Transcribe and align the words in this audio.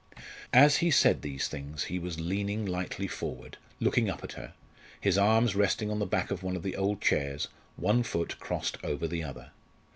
As 0.51 0.77
he 0.77 0.89
said 0.89 1.21
these 1.21 1.47
things 1.47 1.83
he 1.83 1.99
was 1.99 2.19
leaning 2.19 2.65
lightly 2.65 3.05
forward, 3.05 3.57
looking 3.79 4.09
up 4.09 4.23
at 4.23 4.31
her, 4.31 4.55
his 4.99 5.15
arms 5.15 5.55
resting 5.55 5.91
on 5.91 5.99
the 5.99 6.07
back 6.07 6.31
of 6.31 6.41
one 6.41 6.55
of 6.55 6.63
the 6.63 6.75
old 6.75 6.99
chairs, 7.01 7.49
one 7.75 8.01
foot 8.01 8.39
crossed 8.39 8.79
over 8.83 9.07
the 9.07 9.23
other. 9.23 9.51